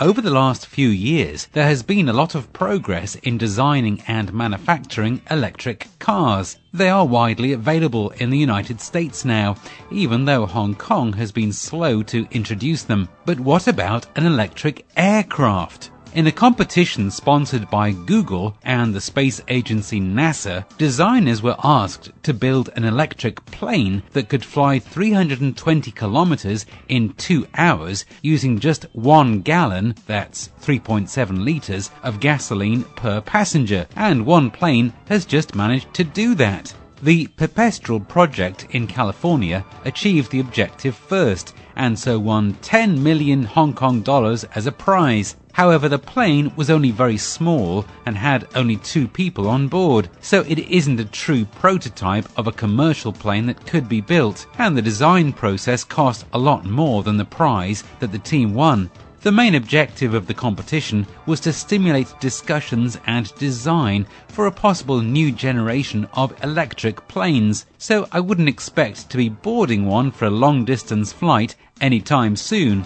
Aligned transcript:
Over 0.00 0.20
the 0.20 0.30
last 0.30 0.66
few 0.66 0.88
years, 0.88 1.46
there 1.52 1.68
has 1.68 1.84
been 1.84 2.08
a 2.08 2.12
lot 2.12 2.34
of 2.34 2.52
progress 2.52 3.14
in 3.14 3.38
designing 3.38 4.02
and 4.08 4.32
manufacturing 4.32 5.22
electric 5.30 5.86
cars. 6.00 6.56
They 6.72 6.88
are 6.88 7.06
widely 7.06 7.52
available 7.52 8.10
in 8.10 8.30
the 8.30 8.38
United 8.38 8.80
States 8.80 9.24
now, 9.24 9.54
even 9.92 10.24
though 10.24 10.46
Hong 10.46 10.74
Kong 10.74 11.12
has 11.12 11.30
been 11.30 11.52
slow 11.52 12.02
to 12.02 12.26
introduce 12.32 12.82
them. 12.82 13.08
But 13.24 13.38
what 13.38 13.68
about 13.68 14.06
an 14.16 14.26
electric 14.26 14.84
aircraft? 14.96 15.90
In 16.14 16.28
a 16.28 16.32
competition 16.32 17.10
sponsored 17.10 17.68
by 17.70 17.90
Google 17.90 18.56
and 18.62 18.94
the 18.94 19.00
space 19.00 19.40
agency 19.48 20.00
NASA, 20.00 20.64
designers 20.78 21.42
were 21.42 21.56
asked 21.64 22.12
to 22.22 22.32
build 22.32 22.70
an 22.76 22.84
electric 22.84 23.44
plane 23.46 24.04
that 24.12 24.28
could 24.28 24.44
fly 24.44 24.78
320 24.78 25.90
kilometers 25.90 26.66
in 26.88 27.14
two 27.14 27.48
hours 27.56 28.04
using 28.22 28.60
just 28.60 28.86
one 28.92 29.40
gallon, 29.40 29.96
that's 30.06 30.50
3.7 30.62 31.44
liters, 31.44 31.90
of 32.04 32.20
gasoline 32.20 32.84
per 32.94 33.20
passenger. 33.20 33.88
And 33.96 34.24
one 34.24 34.52
plane 34.52 34.92
has 35.08 35.24
just 35.24 35.56
managed 35.56 35.92
to 35.94 36.04
do 36.04 36.36
that. 36.36 36.72
The 37.02 37.26
Pipistrel 37.26 38.06
project 38.08 38.68
in 38.70 38.86
California 38.86 39.64
achieved 39.84 40.30
the 40.30 40.38
objective 40.38 40.94
first 40.94 41.54
and 41.76 41.98
so 41.98 42.18
won 42.18 42.54
10 42.62 43.02
million 43.02 43.44
Hong 43.44 43.74
Kong 43.74 44.02
dollars 44.02 44.44
as 44.54 44.66
a 44.66 44.72
prize. 44.72 45.36
However, 45.52 45.88
the 45.88 45.98
plane 45.98 46.52
was 46.56 46.68
only 46.68 46.90
very 46.90 47.16
small 47.16 47.86
and 48.06 48.16
had 48.16 48.48
only 48.56 48.76
two 48.76 49.06
people 49.06 49.48
on 49.48 49.68
board, 49.68 50.08
so 50.20 50.40
it 50.48 50.58
isn't 50.58 50.98
a 50.98 51.04
true 51.04 51.44
prototype 51.44 52.28
of 52.36 52.48
a 52.48 52.52
commercial 52.52 53.12
plane 53.12 53.46
that 53.46 53.64
could 53.64 53.88
be 53.88 54.00
built, 54.00 54.46
and 54.58 54.76
the 54.76 54.82
design 54.82 55.32
process 55.32 55.84
cost 55.84 56.26
a 56.32 56.38
lot 56.38 56.64
more 56.64 57.04
than 57.04 57.16
the 57.16 57.24
prize 57.24 57.84
that 58.00 58.10
the 58.10 58.18
team 58.18 58.52
won. 58.52 58.90
The 59.24 59.32
main 59.32 59.54
objective 59.54 60.12
of 60.12 60.26
the 60.26 60.34
competition 60.34 61.06
was 61.24 61.40
to 61.40 61.52
stimulate 61.54 62.12
discussions 62.20 62.98
and 63.06 63.34
design 63.36 64.06
for 64.28 64.46
a 64.46 64.52
possible 64.52 65.00
new 65.00 65.32
generation 65.32 66.06
of 66.12 66.34
electric 66.44 67.08
planes, 67.08 67.64
so 67.78 68.06
I 68.12 68.20
wouldn't 68.20 68.50
expect 68.50 69.08
to 69.08 69.16
be 69.16 69.30
boarding 69.30 69.86
one 69.86 70.10
for 70.10 70.26
a 70.26 70.30
long 70.30 70.66
distance 70.66 71.10
flight 71.10 71.56
anytime 71.80 72.36
soon. 72.36 72.84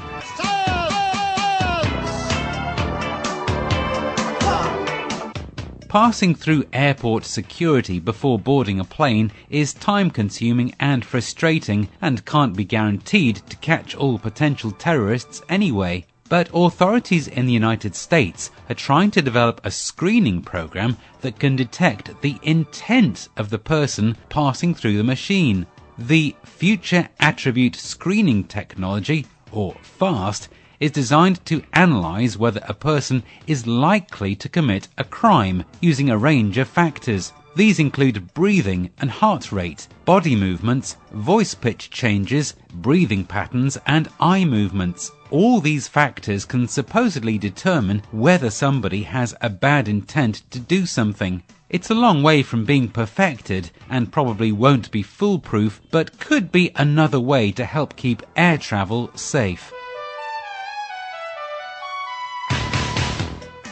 Passing 5.88 6.36
through 6.36 6.66
airport 6.72 7.24
security 7.24 7.98
before 7.98 8.38
boarding 8.38 8.78
a 8.78 8.84
plane 8.84 9.32
is 9.50 9.74
time 9.74 10.08
consuming 10.08 10.72
and 10.78 11.04
frustrating 11.04 11.88
and 12.00 12.24
can't 12.24 12.54
be 12.54 12.64
guaranteed 12.64 13.42
to 13.48 13.56
catch 13.56 13.96
all 13.96 14.20
potential 14.20 14.70
terrorists 14.70 15.42
anyway. 15.48 16.06
But 16.28 16.50
authorities 16.52 17.26
in 17.26 17.46
the 17.46 17.52
United 17.52 17.94
States 17.94 18.50
are 18.68 18.74
trying 18.74 19.10
to 19.12 19.22
develop 19.22 19.62
a 19.64 19.70
screening 19.70 20.42
program 20.42 20.98
that 21.22 21.38
can 21.38 21.56
detect 21.56 22.20
the 22.20 22.36
intent 22.42 23.28
of 23.36 23.48
the 23.48 23.58
person 23.58 24.16
passing 24.28 24.74
through 24.74 24.98
the 24.98 25.04
machine. 25.04 25.66
The 25.96 26.36
Future 26.44 27.08
Attribute 27.18 27.76
Screening 27.76 28.44
Technology, 28.44 29.26
or 29.50 29.74
FAST, 29.82 30.48
is 30.80 30.90
designed 30.90 31.44
to 31.46 31.62
analyze 31.72 32.36
whether 32.36 32.60
a 32.68 32.74
person 32.74 33.22
is 33.46 33.66
likely 33.66 34.36
to 34.36 34.48
commit 34.48 34.88
a 34.98 35.04
crime 35.04 35.64
using 35.80 36.10
a 36.10 36.18
range 36.18 36.58
of 36.58 36.68
factors. 36.68 37.32
These 37.56 37.78
include 37.78 38.34
breathing 38.34 38.90
and 38.98 39.10
heart 39.10 39.50
rate, 39.50 39.88
body 40.04 40.36
movements, 40.36 40.96
voice 41.12 41.54
pitch 41.54 41.90
changes, 41.90 42.54
breathing 42.74 43.24
patterns, 43.24 43.78
and 43.86 44.08
eye 44.20 44.44
movements. 44.44 45.10
All 45.30 45.60
these 45.60 45.88
factors 45.88 46.44
can 46.44 46.68
supposedly 46.68 47.36
determine 47.36 48.02
whether 48.12 48.50
somebody 48.50 49.02
has 49.02 49.34
a 49.40 49.50
bad 49.50 49.88
intent 49.88 50.42
to 50.50 50.60
do 50.60 50.86
something. 50.86 51.42
It's 51.68 51.90
a 51.90 51.94
long 51.94 52.22
way 52.22 52.42
from 52.42 52.64
being 52.64 52.88
perfected 52.88 53.70
and 53.90 54.12
probably 54.12 54.52
won't 54.52 54.90
be 54.90 55.02
foolproof, 55.02 55.82
but 55.90 56.18
could 56.18 56.50
be 56.50 56.70
another 56.76 57.20
way 57.20 57.52
to 57.52 57.64
help 57.64 57.96
keep 57.96 58.22
air 58.36 58.56
travel 58.56 59.10
safe. 59.14 59.72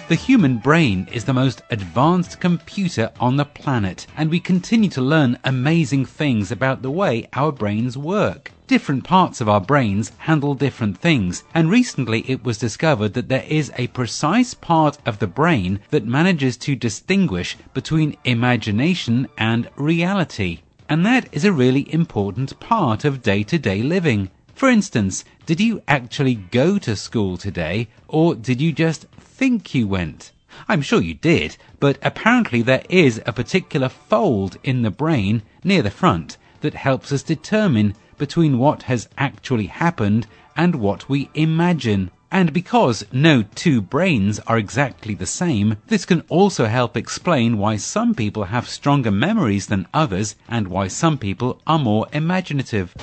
The 0.08 0.14
human 0.14 0.58
brain 0.58 1.08
is 1.10 1.24
the 1.24 1.34
most 1.34 1.62
advanced 1.68 2.38
computer 2.38 3.10
on 3.18 3.36
the 3.36 3.44
planet, 3.44 4.06
and 4.16 4.30
we 4.30 4.38
continue 4.38 4.88
to 4.90 5.00
learn 5.00 5.36
amazing 5.42 6.04
things 6.04 6.52
about 6.52 6.82
the 6.82 6.92
way 6.92 7.28
our 7.32 7.50
brains 7.50 7.98
work. 7.98 8.52
Different 8.68 9.02
parts 9.02 9.40
of 9.40 9.48
our 9.48 9.60
brains 9.60 10.12
handle 10.18 10.54
different 10.54 10.96
things, 10.96 11.42
and 11.52 11.68
recently 11.68 12.20
it 12.30 12.44
was 12.44 12.56
discovered 12.56 13.14
that 13.14 13.28
there 13.28 13.44
is 13.48 13.72
a 13.76 13.88
precise 13.88 14.54
part 14.54 14.96
of 15.04 15.18
the 15.18 15.26
brain 15.26 15.80
that 15.90 16.06
manages 16.06 16.56
to 16.58 16.76
distinguish 16.76 17.56
between 17.74 18.16
imagination 18.22 19.26
and 19.36 19.68
reality. 19.74 20.60
And 20.88 21.04
that 21.04 21.28
is 21.32 21.44
a 21.44 21.52
really 21.52 21.92
important 21.92 22.60
part 22.60 23.04
of 23.04 23.22
day 23.22 23.42
to 23.42 23.58
day 23.58 23.82
living. 23.82 24.30
For 24.54 24.68
instance, 24.70 25.24
did 25.46 25.60
you 25.60 25.82
actually 25.88 26.36
go 26.36 26.78
to 26.78 26.94
school 26.94 27.36
today, 27.36 27.88
or 28.06 28.36
did 28.36 28.60
you 28.60 28.72
just 28.72 29.06
think 29.36 29.74
you 29.74 29.86
went. 29.86 30.32
I'm 30.66 30.80
sure 30.80 31.02
you 31.02 31.12
did, 31.12 31.58
but 31.78 31.98
apparently 32.00 32.62
there 32.62 32.84
is 32.88 33.20
a 33.26 33.34
particular 33.34 33.90
fold 33.90 34.56
in 34.64 34.80
the 34.80 34.90
brain 34.90 35.42
near 35.62 35.82
the 35.82 35.90
front 35.90 36.38
that 36.62 36.72
helps 36.72 37.12
us 37.12 37.22
determine 37.22 37.94
between 38.16 38.56
what 38.56 38.84
has 38.84 39.10
actually 39.18 39.66
happened 39.66 40.26
and 40.56 40.76
what 40.76 41.10
we 41.10 41.28
imagine. 41.34 42.10
And 42.32 42.54
because 42.54 43.04
no 43.12 43.42
two 43.42 43.82
brains 43.82 44.38
are 44.46 44.56
exactly 44.56 45.14
the 45.14 45.26
same, 45.26 45.76
this 45.88 46.06
can 46.06 46.22
also 46.28 46.64
help 46.64 46.96
explain 46.96 47.58
why 47.58 47.76
some 47.76 48.14
people 48.14 48.44
have 48.44 48.68
stronger 48.68 49.10
memories 49.10 49.66
than 49.66 49.86
others 49.92 50.34
and 50.48 50.68
why 50.68 50.88
some 50.88 51.18
people 51.18 51.60
are 51.66 51.78
more 51.78 52.06
imaginative. 52.14 52.94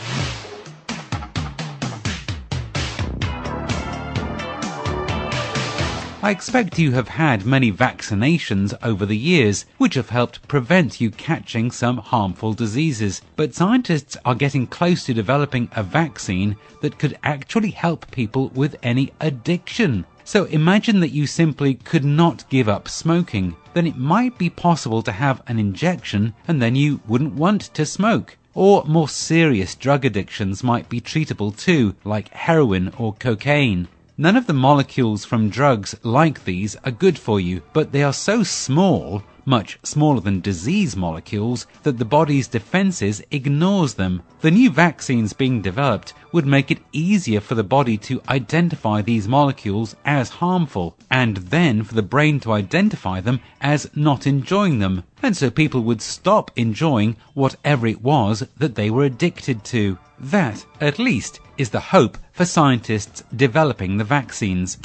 I 6.23 6.31
expect 6.31 6.79
you 6.79 6.94
have 6.94 7.09
had 7.09 7.45
many 7.45 7.69
vaccinations 7.69 8.73
over 8.81 9.06
the 9.06 9.17
years, 9.17 9.66
which 9.78 9.95
have 9.95 10.09
helped 10.09 10.47
prevent 10.47 11.01
you 11.01 11.11
catching 11.11 11.69
some 11.69 11.97
harmful 11.97 12.53
diseases. 12.53 13.22
But 13.35 13.53
scientists 13.53 14.16
are 14.23 14.34
getting 14.34 14.66
close 14.66 15.03
to 15.03 15.13
developing 15.13 15.67
a 15.73 15.84
vaccine 15.84 16.56
that 16.79 16.97
could 16.97 17.17
actually 17.25 17.72
help 17.72 18.09
people 18.09 18.47
with 18.56 18.78
any 18.81 19.11
addiction. 19.19 20.06
So 20.23 20.45
imagine 20.45 21.01
that 21.01 21.11
you 21.11 21.28
simply 21.28 21.73
could 21.73 22.06
not 22.06 22.50
give 22.50 22.69
up 22.69 22.88
smoking. 22.88 23.57
Then 23.73 23.85
it 23.85 23.97
might 23.97 24.38
be 24.38 24.50
possible 24.50 25.01
to 25.01 25.11
have 25.11 25.41
an 25.47 25.59
injection 25.59 26.35
and 26.47 26.61
then 26.61 26.78
you 26.78 27.01
wouldn't 27.05 27.34
want 27.34 27.63
to 27.73 27.85
smoke. 27.85 28.38
Or 28.53 28.85
more 28.85 29.09
serious 29.09 29.75
drug 29.75 30.05
addictions 30.05 30.63
might 30.63 30.88
be 30.88 31.01
treatable 31.01 31.53
too, 31.53 31.95
like 32.05 32.29
heroin 32.29 32.94
or 32.97 33.11
cocaine. 33.11 33.90
None 34.18 34.35
of 34.35 34.46
the 34.46 34.53
molecules 34.53 35.25
from 35.25 35.50
drugs 35.50 35.96
like 36.03 36.46
these 36.46 36.75
are 36.85 36.91
good 36.91 37.18
for 37.18 37.40
you, 37.40 37.63
but 37.74 37.91
they 37.91 38.03
are 38.03 38.13
so 38.13 38.44
small, 38.44 39.24
much 39.45 39.79
smaller 39.83 40.19
than 40.19 40.41
disease 40.41 40.95
molecules, 40.95 41.67
that 41.83 41.97
the 41.97 42.05
body's 42.05 42.47
defenses 42.47 43.21
ignores 43.31 43.93
them. 43.95 44.21
The 44.41 44.51
new 44.51 44.69
vaccines 44.69 45.34
being 45.34 45.61
developed 45.61 46.13
would 46.31 46.45
make 46.45 46.72
it 46.72 46.79
easier 46.91 47.40
for 47.40 47.55
the 47.55 47.63
body 47.63 47.97
to 47.97 48.22
identify 48.29 49.01
these 49.01 49.28
molecules 49.28 49.95
as 50.05 50.29
harmful, 50.29 50.95
and 51.09 51.37
then 51.37 51.84
for 51.84 51.93
the 51.93 52.01
brain 52.01 52.40
to 52.41 52.53
identify 52.53 53.22
them 53.22 53.40
as 53.61 53.90
not 53.95 54.28
enjoying 54.28 54.79
them. 54.79 55.03
And 55.22 55.35
so 55.35 55.49
people 55.49 55.81
would 55.81 56.01
stop 56.01 56.51
enjoying 56.55 57.16
whatever 57.34 57.87
it 57.87 58.01
was 58.01 58.46
that 58.57 58.75
they 58.75 58.89
were 58.89 59.05
addicted 59.05 59.63
to. 59.66 59.97
That, 60.19 60.66
at 60.81 60.99
least, 60.99 61.39
is 61.57 61.69
the 61.69 61.79
hope 61.79 62.17
for 62.31 62.46
scientists 62.46 63.23
developing 63.35 63.97
the 63.97 64.03
vaccines. 64.03 64.78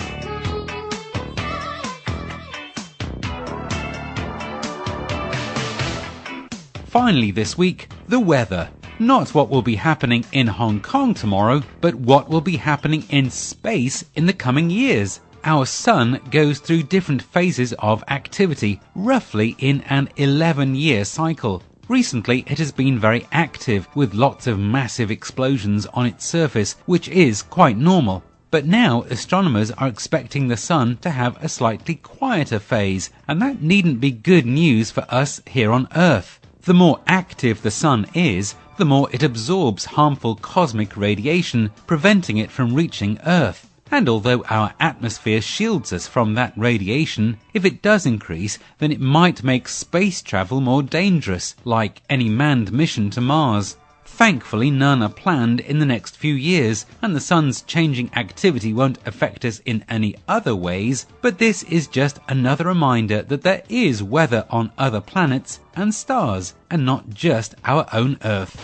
Finally, 6.99 7.31
this 7.31 7.57
week, 7.57 7.89
the 8.09 8.19
weather. 8.19 8.69
Not 8.99 9.33
what 9.33 9.49
will 9.49 9.63
be 9.63 9.77
happening 9.77 10.25
in 10.33 10.49
Hong 10.49 10.81
Kong 10.81 11.15
tomorrow, 11.15 11.63
but 11.81 11.95
what 11.95 12.29
will 12.29 12.41
be 12.41 12.57
happening 12.57 13.05
in 13.09 13.31
space 13.31 14.05
in 14.17 14.27
the 14.27 14.33
coming 14.33 14.69
years. 14.69 15.21
Our 15.45 15.65
sun 15.65 16.21
goes 16.33 16.59
through 16.59 16.83
different 16.83 17.23
phases 17.23 17.73
of 17.75 18.03
activity, 18.09 18.81
roughly 18.97 19.55
in 19.61 19.83
an 19.83 20.09
11 20.17 20.75
year 20.75 21.05
cycle. 21.05 21.63
Recently, 21.87 22.43
it 22.49 22.59
has 22.59 22.73
been 22.73 22.99
very 22.99 23.29
active 23.31 23.87
with 23.95 24.13
lots 24.13 24.49
of 24.49 24.59
massive 24.59 25.13
explosions 25.13 25.87
on 25.95 26.05
its 26.05 26.27
surface, 26.27 26.75
which 26.87 27.09
is 27.09 27.43
quite 27.43 27.79
normal. 27.79 28.25
But 28.51 28.67
now 28.67 29.03
astronomers 29.03 29.71
are 29.71 29.87
expecting 29.87 30.49
the 30.49 30.57
sun 30.57 30.97
to 31.03 31.11
have 31.11 31.37
a 31.41 31.49
slightly 31.49 31.95
quieter 31.95 32.59
phase, 32.59 33.11
and 33.29 33.41
that 33.41 33.63
needn't 33.63 34.01
be 34.01 34.11
good 34.11 34.47
news 34.47 34.91
for 34.91 35.07
us 35.09 35.41
here 35.47 35.71
on 35.71 35.87
Earth. 35.95 36.41
The 36.63 36.75
more 36.75 37.01
active 37.07 37.63
the 37.63 37.71
sun 37.71 38.07
is, 38.15 38.57
the 38.79 38.85
more 38.85 39.09
it 39.13 39.23
absorbs 39.23 39.85
harmful 39.85 40.35
cosmic 40.35 40.97
radiation, 40.97 41.71
preventing 41.87 42.37
it 42.37 42.51
from 42.51 42.75
reaching 42.75 43.19
Earth. 43.25 43.69
And 43.91 44.09
although 44.09 44.45
our 44.51 44.75
atmosphere 44.81 45.41
shields 45.41 45.93
us 45.93 46.07
from 46.07 46.35
that 46.35 46.53
radiation, 46.57 47.39
if 47.55 47.65
it 47.65 47.81
does 47.81 48.05
increase, 48.05 48.59
then 48.79 48.93
it 48.93 49.01
might 49.01 49.43
make 49.43 49.69
space 49.69 50.21
travel 50.21 50.61
more 50.61 50.83
dangerous, 50.83 51.55
like 51.65 52.03
any 52.11 52.29
manned 52.29 52.73
mission 52.73 53.09
to 53.11 53.21
Mars. 53.21 53.77
Thankfully, 54.11 54.71
none 54.71 55.01
are 55.01 55.09
planned 55.09 55.61
in 55.61 55.79
the 55.79 55.87
next 55.87 56.17
few 56.17 56.35
years, 56.35 56.87
and 57.01 57.15
the 57.15 57.21
sun's 57.21 57.63
changing 57.63 58.11
activity 58.17 58.73
won't 58.73 58.99
affect 59.07 59.45
us 59.45 59.61
in 59.65 59.85
any 59.89 60.17
other 60.27 60.57
ways, 60.57 61.07
but 61.23 61.39
this 61.39 61.63
is 61.63 61.87
just 61.87 62.19
another 62.29 62.65
reminder 62.65 63.23
that 63.23 63.43
there 63.43 63.63
is 63.69 64.03
weather 64.03 64.45
on 64.51 64.73
other 64.77 65.01
planets 65.01 65.61
and 65.77 65.95
stars, 65.95 66.55
and 66.69 66.85
not 66.85 67.11
just 67.11 67.55
our 67.65 67.87
own 67.93 68.19
Earth. 68.25 68.59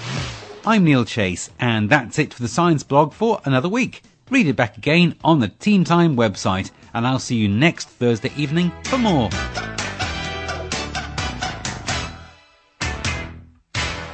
I'm 0.67 0.83
Neil 0.83 1.05
Chase, 1.05 1.51
and 1.61 1.89
that's 1.89 2.19
it 2.19 2.35
for 2.35 2.43
the 2.43 2.49
Science 2.49 2.83
blog 2.83 3.13
for 3.13 3.41
another 3.45 3.69
week. 3.69 4.03
Read 4.31 4.49
it 4.49 4.57
back 4.57 4.77
again 4.77 5.15
on 5.23 5.39
the 5.39 5.49
Teen 5.49 5.85
Time 5.85 6.17
website, 6.17 6.73
and 6.93 7.07
I'll 7.07 7.21
see 7.21 7.37
you 7.37 7.49
next 7.49 7.89
Thursday 7.91 8.33
evening 8.37 8.73
for 8.85 8.99
more. 8.99 9.31